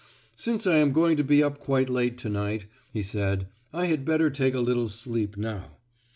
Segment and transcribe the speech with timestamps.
[0.35, 4.03] "Since I am going to be up quite late to night," he said, "I had
[4.03, 5.77] better take a little sleep now."